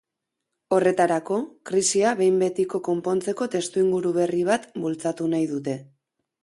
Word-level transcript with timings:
Horretarako, 0.77 1.37
krisia 1.71 2.13
behin 2.21 2.41
betiko 2.45 2.83
konpontzeko 2.89 3.49
testuinguru 3.59 4.17
berri 4.21 4.43
bat 4.53 4.69
bultzatu 4.87 5.35
nahi 5.37 5.49
dute. 5.57 5.83